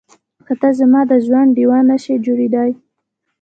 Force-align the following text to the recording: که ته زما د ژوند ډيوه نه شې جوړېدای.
که 0.45 0.53
ته 0.61 0.69
زما 0.79 1.01
د 1.07 1.13
ژوند 1.25 1.49
ډيوه 1.55 1.79
نه 1.89 1.97
شې 2.03 2.15
جوړېدای. 2.25 2.71